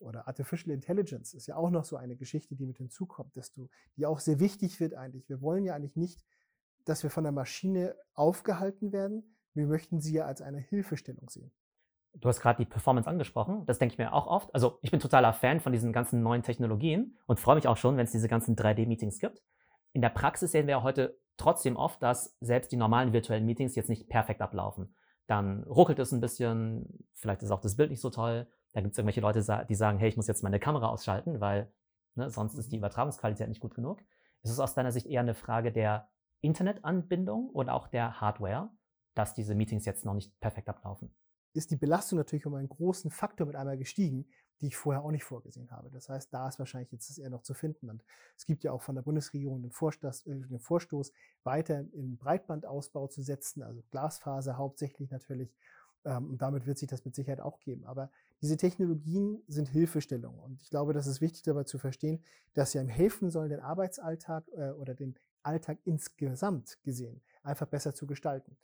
[0.00, 4.06] Oder Artificial Intelligence ist ja auch noch so eine Geschichte, die mit hinzukommt, desto, die
[4.06, 5.28] auch sehr wichtig wird eigentlich.
[5.28, 6.24] Wir wollen ja eigentlich nicht,
[6.84, 9.37] dass wir von der Maschine aufgehalten werden.
[9.58, 11.50] Wir möchten sie ja als eine Hilfestellung sehen.
[12.14, 13.66] Du hast gerade die Performance angesprochen.
[13.66, 14.54] Das denke ich mir auch oft.
[14.54, 17.96] Also ich bin totaler Fan von diesen ganzen neuen Technologien und freue mich auch schon,
[17.96, 19.42] wenn es diese ganzen 3D-Meetings gibt.
[19.92, 23.74] In der Praxis sehen wir ja heute trotzdem oft, dass selbst die normalen virtuellen Meetings
[23.74, 24.94] jetzt nicht perfekt ablaufen.
[25.26, 28.46] Dann ruckelt es ein bisschen, vielleicht ist auch das Bild nicht so toll.
[28.74, 31.72] Da gibt es irgendwelche Leute, die sagen, hey, ich muss jetzt meine Kamera ausschalten, weil
[32.14, 32.82] ne, sonst ist die mhm.
[32.82, 34.02] Übertragungsqualität nicht gut genug.
[34.44, 36.08] Ist es aus deiner Sicht eher eine Frage der
[36.42, 38.70] Internetanbindung oder auch der Hardware,
[39.18, 41.10] dass diese Meetings jetzt noch nicht perfekt ablaufen?
[41.52, 44.26] Ist die Belastung natürlich um einen großen Faktor mit einmal gestiegen,
[44.60, 45.90] die ich vorher auch nicht vorgesehen habe.
[45.90, 47.90] Das heißt, da ist wahrscheinlich jetzt das eher noch zu finden.
[47.90, 48.04] Und
[48.36, 51.12] es gibt ja auch von der Bundesregierung den Vorstoß, äh, den Vorstoß
[51.44, 55.54] weiter in Breitbandausbau zu setzen, also Glasfaser hauptsächlich natürlich.
[56.04, 57.84] Ähm, und damit wird sich das mit Sicherheit auch geben.
[57.86, 60.40] Aber diese Technologien sind Hilfestellungen.
[60.40, 62.22] Und ich glaube, das ist wichtig dabei zu verstehen,
[62.54, 67.94] dass sie einem helfen sollen, den Arbeitsalltag äh, oder den Alltag insgesamt gesehen einfach besser
[67.94, 68.56] zu gestalten.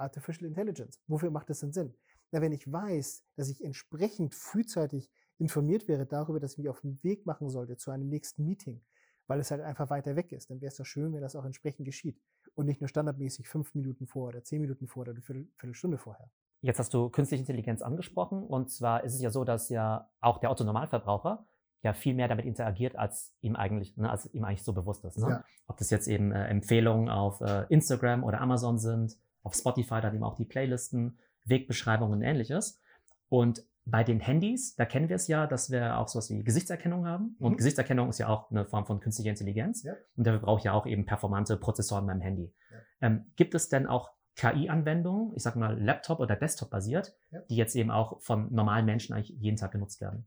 [0.00, 1.94] Artificial Intelligence, wofür macht das denn Sinn?
[2.32, 6.80] Na, wenn ich weiß, dass ich entsprechend frühzeitig informiert wäre darüber, dass ich mich auf
[6.80, 8.82] den Weg machen sollte zu einem nächsten Meeting,
[9.26, 11.44] weil es halt einfach weiter weg ist, dann wäre es doch schön, wenn das auch
[11.44, 12.20] entsprechend geschieht
[12.54, 16.30] und nicht nur standardmäßig fünf Minuten vor oder zehn Minuten vor oder eine Viertelstunde vorher.
[16.62, 20.38] Jetzt hast du künstliche Intelligenz angesprochen und zwar ist es ja so, dass ja auch
[20.38, 21.46] der Autonormalverbraucher
[21.82, 25.18] ja viel mehr damit interagiert, als ihm eigentlich, ne, als ihm eigentlich so bewusst ist.
[25.18, 25.30] Ne?
[25.30, 25.44] Ja.
[25.66, 30.14] Ob das jetzt eben äh, Empfehlungen auf äh, Instagram oder Amazon sind, auf Spotify dann
[30.14, 32.80] eben auch die Playlisten, Wegbeschreibungen und ähnliches.
[33.28, 37.06] Und bei den Handys, da kennen wir es ja, dass wir auch sowas wie Gesichtserkennung
[37.06, 37.36] haben.
[37.38, 37.56] Und mhm.
[37.56, 39.82] Gesichtserkennung ist ja auch eine Form von künstlicher Intelligenz.
[39.82, 39.94] Ja.
[40.16, 42.52] Und dafür brauche ich ja auch eben performante Prozessoren beim Handy.
[42.70, 42.78] Ja.
[43.00, 47.40] Ähm, gibt es denn auch KI-Anwendungen, ich sag mal Laptop- oder Desktop-basiert, ja.
[47.50, 50.26] die jetzt eben auch von normalen Menschen eigentlich jeden Tag genutzt werden?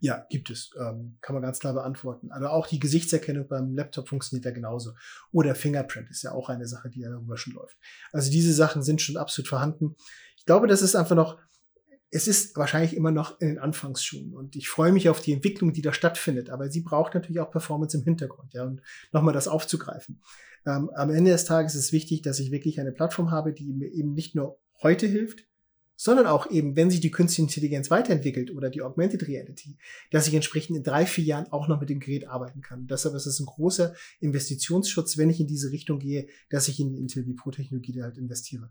[0.00, 0.70] Ja, gibt es.
[0.78, 2.30] Ähm, kann man ganz klar beantworten.
[2.30, 4.92] Also auch die Gesichtserkennung beim Laptop funktioniert ja genauso.
[5.32, 7.76] Oder Fingerprint ist ja auch eine Sache, die darüber schon läuft.
[8.12, 9.96] Also diese Sachen sind schon absolut vorhanden.
[10.36, 11.38] Ich glaube, das ist einfach noch
[12.10, 15.72] es ist wahrscheinlich immer noch in den Anfangsschuhen und ich freue mich auf die Entwicklung,
[15.72, 16.50] die da stattfindet.
[16.50, 18.80] Aber sie braucht natürlich auch Performance im Hintergrund, ja, und
[19.12, 20.22] nochmal das aufzugreifen.
[20.66, 23.72] Ähm, am Ende des Tages ist es wichtig, dass ich wirklich eine Plattform habe, die
[23.72, 25.47] mir eben nicht nur heute hilft,
[26.00, 29.76] sondern auch eben, wenn sich die künstliche Intelligenz weiterentwickelt oder die Augmented Reality,
[30.12, 32.86] dass ich entsprechend in drei, vier Jahren auch noch mit dem Gerät arbeiten kann.
[32.86, 36.92] Deshalb ist es ein großer Investitionsschutz, wenn ich in diese Richtung gehe, dass ich in
[36.92, 38.70] die Intel Pro Technologie halt investiere.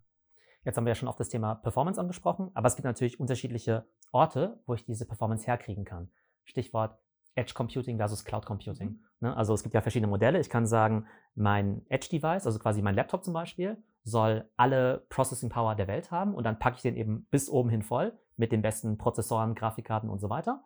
[0.64, 3.86] Jetzt haben wir ja schon oft das Thema Performance angesprochen, aber es gibt natürlich unterschiedliche
[4.14, 6.10] Orte, wo ich diese Performance herkriegen kann.
[6.46, 6.98] Stichwort
[7.38, 8.90] Edge Computing versus Cloud Computing.
[8.90, 9.00] Mhm.
[9.22, 9.38] Ne?
[9.38, 10.40] Also es gibt ja verschiedene Modelle.
[10.40, 15.50] Ich kann sagen, mein Edge Device, also quasi mein Laptop zum Beispiel, soll alle Processing
[15.50, 18.52] Power der Welt haben und dann packe ich den eben bis oben hin voll mit
[18.52, 20.64] den besten Prozessoren, Grafikkarten und so weiter.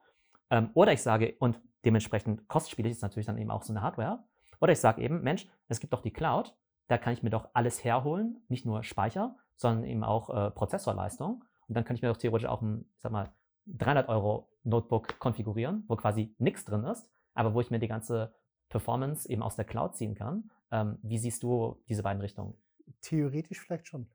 [0.50, 4.24] Ähm, oder ich sage, und dementsprechend kostspielig ist natürlich dann eben auch so eine Hardware.
[4.60, 6.56] Oder ich sage eben, Mensch, es gibt doch die Cloud,
[6.88, 11.44] da kann ich mir doch alles herholen, nicht nur Speicher, sondern eben auch äh, Prozessorleistung.
[11.68, 13.34] Und dann kann ich mir doch theoretisch auch ein, ich sag mal,
[13.68, 18.34] 300 Euro Notebook konfigurieren, wo quasi nichts drin ist, aber wo ich mir die ganze
[18.70, 20.50] Performance eben aus der Cloud ziehen kann.
[20.72, 22.56] Ähm, wie siehst du diese beiden Richtungen?
[23.02, 24.08] Theoretisch vielleicht schon.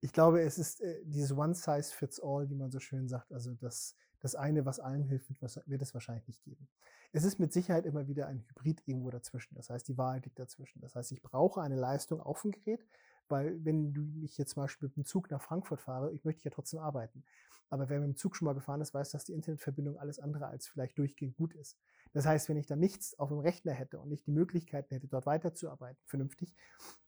[0.00, 3.32] Ich glaube, es ist äh, dieses One Size Fits All, wie man so schön sagt.
[3.32, 6.68] Also das, das eine, was allen hilft, wird es wahrscheinlich nicht geben.
[7.12, 9.54] Es ist mit Sicherheit immer wieder ein Hybrid irgendwo dazwischen.
[9.54, 10.80] Das heißt, die Wahrheit liegt dazwischen.
[10.80, 12.84] Das heißt, ich brauche eine Leistung auf dem Gerät,
[13.28, 16.44] weil wenn du mich jetzt zum Beispiel mit dem Zug nach Frankfurt fahre, ich möchte
[16.44, 17.24] ja trotzdem arbeiten.
[17.70, 20.46] Aber wer mit dem Zug schon mal gefahren ist, weiß, dass die Internetverbindung alles andere
[20.46, 21.78] als vielleicht durchgehend gut ist.
[22.12, 25.08] Das heißt, wenn ich dann nichts auf dem Rechner hätte und nicht die Möglichkeiten hätte,
[25.08, 26.54] dort weiterzuarbeiten, vernünftig,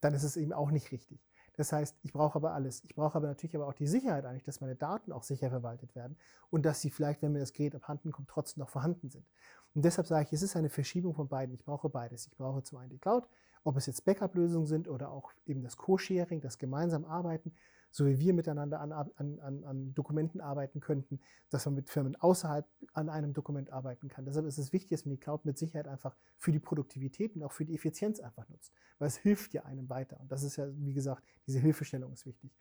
[0.01, 1.21] dann ist es eben auch nicht richtig.
[1.57, 2.83] Das heißt, ich brauche aber alles.
[2.85, 5.95] Ich brauche aber natürlich aber auch die Sicherheit eigentlich, dass meine Daten auch sicher verwaltet
[5.95, 6.17] werden
[6.51, 9.27] und dass sie vielleicht, wenn mir das Gerät abhanden kommt, trotzdem noch vorhanden sind.
[9.75, 11.55] Und deshalb sage ich, es ist eine Verschiebung von beiden.
[11.55, 12.27] Ich brauche beides.
[12.27, 13.29] Ich brauche zum einen die Cloud,
[13.65, 17.53] ob es jetzt Backup-Lösungen sind oder auch eben das Co-Sharing, das gemeinsam Arbeiten,
[17.91, 22.17] so wie wir miteinander an, an, an, an, Dokumenten arbeiten könnten, dass man mit Firmen
[22.17, 24.25] außerhalb an einem Dokument arbeiten kann.
[24.25, 27.45] Deshalb ist es wichtig, dass man die Cloud mit Sicherheit einfach für die Produktivität und
[27.45, 30.19] auch für die Effizienz einfach nutzt, weil es hilft ja einem weiter.
[30.21, 32.53] Und das ist ja, wie gesagt, diese Hilfestellung ist wichtig.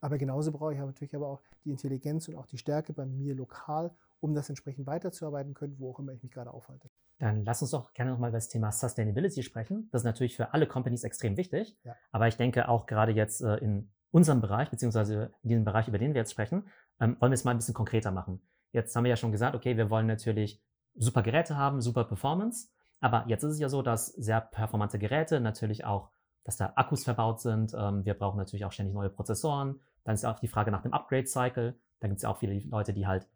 [0.00, 3.34] Aber genauso brauche ich natürlich aber auch die Intelligenz und auch die Stärke bei mir
[3.34, 6.90] lokal, um das entsprechend weiterzuarbeiten können, wo auch immer ich mich gerade aufhalte.
[7.20, 9.90] Dann lass uns doch gerne nochmal über das Thema Sustainability sprechen.
[9.92, 11.76] Das ist natürlich für alle Companies extrem wichtig.
[11.84, 11.94] Ja.
[12.12, 15.98] Aber ich denke auch gerade jetzt äh, in unserem Bereich, beziehungsweise in diesem Bereich, über
[15.98, 16.66] den wir jetzt sprechen,
[16.98, 18.40] ähm, wollen wir es mal ein bisschen konkreter machen.
[18.72, 20.62] Jetzt haben wir ja schon gesagt, okay, wir wollen natürlich
[20.94, 22.68] super Geräte haben, super Performance.
[23.00, 26.10] Aber jetzt ist es ja so, dass sehr performante Geräte natürlich auch,
[26.44, 27.74] dass da Akkus verbaut sind.
[27.74, 29.78] Ähm, wir brauchen natürlich auch ständig neue Prozessoren.
[30.04, 31.78] Dann ist ja auch die Frage nach dem Upgrade-Cycle.
[32.00, 33.28] Da gibt es ja auch viele Leute, die halt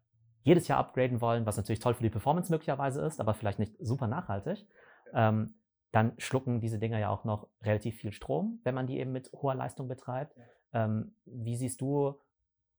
[0.45, 3.75] jedes Jahr upgraden wollen, was natürlich toll für die Performance möglicherweise ist, aber vielleicht nicht
[3.79, 4.65] super nachhaltig.
[5.11, 5.55] Ähm,
[5.91, 9.31] dann schlucken diese Dinger ja auch noch relativ viel Strom, wenn man die eben mit
[9.33, 10.35] hoher Leistung betreibt.
[10.71, 12.21] Ähm, wie siehst du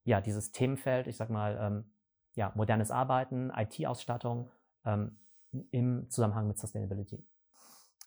[0.04, 1.90] ja dieses Themenfeld, ich sag mal, ähm,
[2.34, 4.50] ja, modernes Arbeiten, IT-Ausstattung
[4.84, 5.18] ähm,
[5.72, 7.26] im Zusammenhang mit Sustainability?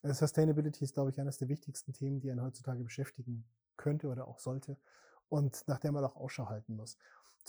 [0.04, 3.43] Äh, Sustainability ist, glaube ich, eines der wichtigsten Themen, die einen heutzutage beschäftigen
[3.76, 4.78] könnte oder auch sollte
[5.28, 6.98] und nach der man auch Ausschau halten muss.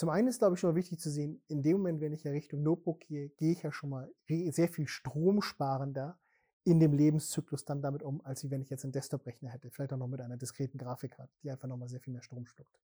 [0.01, 2.25] Zum einen ist, glaube ich, schon mal wichtig zu sehen, in dem Moment, wenn ich
[2.25, 6.19] ja Richtung Notebook gehe, gehe ich ja schon mal sehr viel stromsparender
[6.65, 9.99] in dem Lebenszyklus dann damit um, als wenn ich jetzt einen Desktop-Rechner hätte, vielleicht auch
[9.99, 12.81] noch mit einer diskreten Grafikkarte, die einfach nochmal sehr viel mehr Strom schluckt.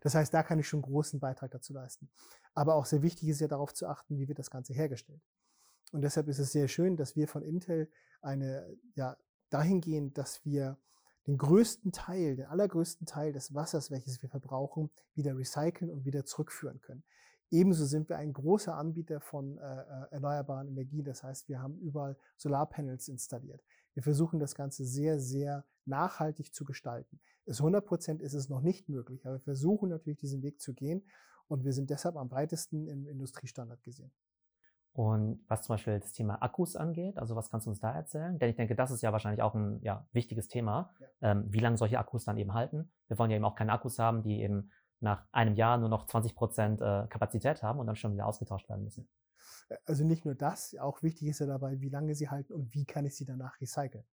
[0.00, 2.10] Das heißt, da kann ich schon einen großen Beitrag dazu leisten.
[2.52, 5.22] Aber auch sehr wichtig ist ja darauf zu achten, wie wird das Ganze hergestellt.
[5.92, 7.88] Und deshalb ist es sehr schön, dass wir von Intel
[8.22, 9.16] eine, ja,
[9.50, 10.78] dahingehend, dass wir
[11.26, 16.24] den größten Teil, den allergrößten Teil des Wassers, welches wir verbrauchen, wieder recyceln und wieder
[16.24, 17.02] zurückführen können.
[17.50, 21.04] Ebenso sind wir ein großer Anbieter von äh, äh, erneuerbaren Energien.
[21.04, 23.62] Das heißt, wir haben überall Solarpanels installiert.
[23.94, 27.20] Wir versuchen das Ganze sehr, sehr nachhaltig zu gestalten.
[27.44, 30.74] Bis 100 Prozent ist es noch nicht möglich, aber wir versuchen natürlich diesen Weg zu
[30.74, 31.04] gehen
[31.46, 34.10] und wir sind deshalb am weitesten im Industriestandard gesehen.
[34.96, 38.38] Und was zum Beispiel das Thema Akkus angeht, also was kannst du uns da erzählen?
[38.38, 41.32] Denn ich denke, das ist ja wahrscheinlich auch ein ja, wichtiges Thema, ja.
[41.32, 42.90] ähm, wie lange solche Akkus dann eben halten.
[43.06, 46.06] Wir wollen ja eben auch keine Akkus haben, die eben nach einem Jahr nur noch
[46.06, 49.06] 20 Prozent äh, Kapazität haben und dann schon wieder ausgetauscht werden müssen.
[49.84, 52.86] Also nicht nur das, auch wichtig ist ja dabei, wie lange sie halten und wie
[52.86, 54.06] kann ich sie danach recyceln.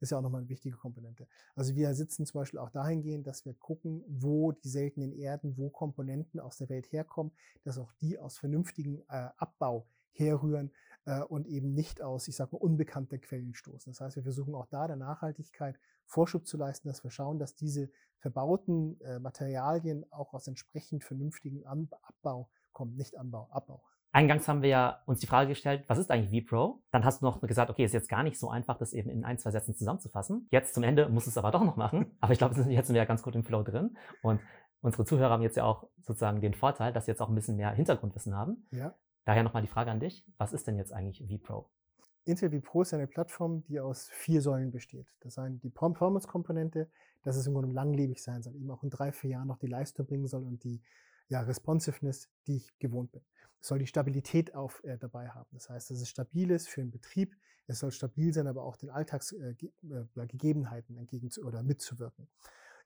[0.00, 1.28] Ist ja auch nochmal eine wichtige Komponente.
[1.54, 5.68] Also wir sitzen zum Beispiel auch dahingehend, dass wir gucken, wo die seltenen Erden, wo
[5.68, 7.32] Komponenten aus der Welt herkommen,
[7.64, 10.72] dass auch die aus vernünftigem äh, Abbau herrühren
[11.04, 13.92] äh, und eben nicht aus, ich sag mal, unbekannter Quellen stoßen.
[13.92, 17.54] Das heißt, wir versuchen auch da der Nachhaltigkeit Vorschub zu leisten, dass wir schauen, dass
[17.54, 23.82] diese verbauten äh, Materialien auch aus entsprechend vernünftigen An Abbau kommen, nicht Anbau, Abbau.
[24.14, 26.82] Eingangs haben wir ja uns die Frage gestellt, was ist eigentlich vPro?
[26.90, 29.24] Dann hast du noch gesagt, okay, ist jetzt gar nicht so einfach, das eben in
[29.24, 30.48] ein, zwei Sätzen zusammenzufassen.
[30.50, 32.14] Jetzt zum Ende muss es aber doch noch machen.
[32.20, 33.96] Aber ich glaube, jetzt sind wir ja ganz gut im Flow drin.
[34.20, 34.40] Und
[34.82, 37.56] unsere Zuhörer haben jetzt ja auch sozusagen den Vorteil, dass sie jetzt auch ein bisschen
[37.56, 38.66] mehr Hintergrundwissen haben.
[38.70, 38.94] Ja.
[39.24, 41.70] Daher nochmal die Frage an dich, was ist denn jetzt eigentlich vPro?
[42.24, 45.16] Intel vPro ist eine Plattform, die aus vier Säulen besteht.
[45.20, 46.88] Das ist die Performance-Komponente,
[47.22, 49.66] dass es im Grunde langlebig sein soll, eben auch in drei, vier Jahren noch die
[49.66, 50.82] Leistung bringen soll und die
[51.28, 53.22] ja, Responsiveness, die ich gewohnt bin.
[53.60, 55.48] Es soll die Stabilität auf, äh, dabei haben.
[55.52, 57.36] Das heißt, dass es stabil ist für den Betrieb.
[57.66, 62.28] Es soll stabil sein, aber auch den Alltagsgegebenheiten äh, äh, entgegen oder mitzuwirken.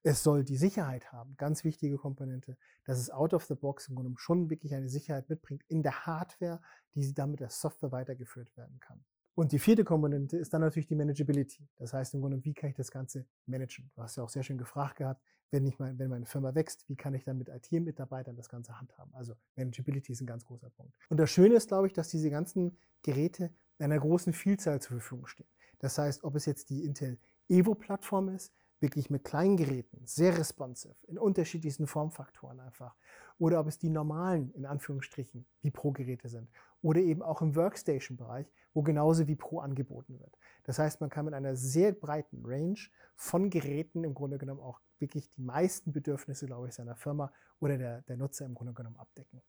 [0.09, 3.97] Es soll die Sicherheit haben, ganz wichtige Komponente, dass es out of the box im
[3.97, 6.61] Grunde schon wirklich eine Sicherheit mitbringt in der Hardware,
[6.95, 9.05] die dann mit der Software weitergeführt werden kann.
[9.35, 11.69] Und die vierte Komponente ist dann natürlich die Manageability.
[11.75, 13.91] Das heißt im Grunde, wie kann ich das Ganze managen?
[13.97, 16.89] Du hast ja auch sehr schön gefragt gehabt, wenn, ich mein, wenn meine Firma wächst,
[16.89, 19.13] wie kann ich dann mit IT-Mitarbeitern das Ganze handhaben?
[19.13, 20.95] Also Manageability ist ein ganz großer Punkt.
[21.09, 25.27] Und das Schöne ist, glaube ich, dass diese ganzen Geräte einer großen Vielzahl zur Verfügung
[25.27, 25.49] stehen.
[25.81, 30.95] Das heißt, ob es jetzt die Intel Evo-Plattform ist, wirklich mit kleinen Geräten, sehr responsive,
[31.07, 32.95] in unterschiedlichsten Formfaktoren einfach.
[33.39, 36.49] Oder ob es die normalen, in Anführungsstrichen, wie Pro-Geräte sind.
[36.83, 40.37] Oder eben auch im Workstation-Bereich, wo genauso wie Pro angeboten wird.
[40.65, 42.79] Das heißt, man kann mit einer sehr breiten Range
[43.15, 47.79] von Geräten im Grunde genommen auch wirklich die meisten Bedürfnisse, glaube ich, seiner Firma oder
[47.79, 49.43] der, der Nutzer im Grunde genommen abdecken.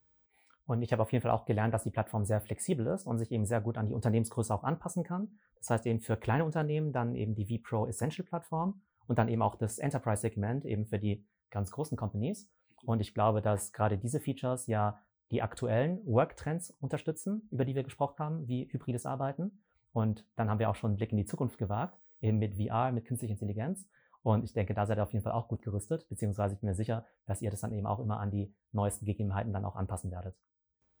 [0.66, 3.18] Und ich habe auf jeden Fall auch gelernt, dass die Plattform sehr flexibel ist und
[3.18, 5.38] sich eben sehr gut an die Unternehmensgröße auch anpassen kann.
[5.58, 9.42] Das heißt eben für kleine Unternehmen dann eben die vPro Essential Plattform und dann eben
[9.42, 12.48] auch das Enterprise-Segment eben für die ganz großen Companies.
[12.84, 17.82] Und ich glaube, dass gerade diese Features ja die aktuellen Work-Trends unterstützen, über die wir
[17.82, 19.62] gesprochen haben, wie hybrides Arbeiten.
[19.92, 22.92] Und dann haben wir auch schon einen Blick in die Zukunft gewagt, eben mit VR,
[22.92, 23.88] mit künstlicher Intelligenz.
[24.22, 26.68] Und ich denke, da seid ihr auf jeden Fall auch gut gerüstet, beziehungsweise ich bin
[26.68, 29.76] mir sicher, dass ihr das dann eben auch immer an die neuesten Gegebenheiten dann auch
[29.76, 30.36] anpassen werdet.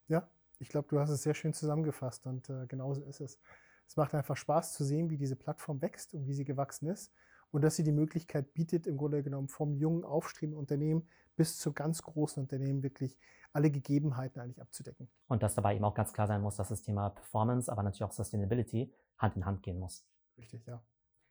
[0.08, 3.38] Ja, ich glaube, du hast es sehr schön zusammengefasst und äh, genauso ist es.
[3.86, 7.12] Es macht einfach Spaß zu sehen, wie diese Plattform wächst und wie sie gewachsen ist
[7.50, 11.06] und dass sie die Möglichkeit bietet, im Grunde genommen vom jungen, aufstrebenden Unternehmen
[11.36, 13.18] bis zu ganz großen Unternehmen wirklich
[13.52, 15.08] alle Gegebenheiten eigentlich abzudecken.
[15.28, 18.04] Und dass dabei eben auch ganz klar sein muss, dass das Thema Performance, aber natürlich
[18.04, 20.04] auch Sustainability Hand in Hand gehen muss.
[20.36, 20.82] Richtig, ja.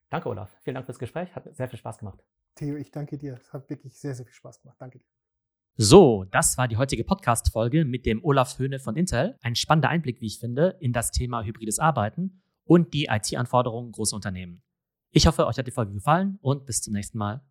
[0.09, 0.55] Danke, Olaf.
[0.61, 1.35] Vielen Dank fürs Gespräch.
[1.35, 2.23] Hat sehr viel Spaß gemacht.
[2.55, 3.35] Theo, ich danke dir.
[3.35, 4.77] Es hat wirklich sehr, sehr viel Spaß gemacht.
[4.79, 5.05] Danke dir.
[5.75, 9.37] So, das war die heutige Podcast-Folge mit dem Olaf Höhne von Intel.
[9.41, 14.15] Ein spannender Einblick, wie ich finde, in das Thema hybrides Arbeiten und die IT-Anforderungen großer
[14.15, 14.63] Unternehmen.
[15.11, 17.41] Ich hoffe, euch hat die Folge gefallen und bis zum nächsten Mal.